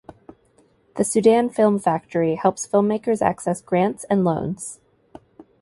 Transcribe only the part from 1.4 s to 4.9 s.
Film Factory helps filmmakers access grants and loans.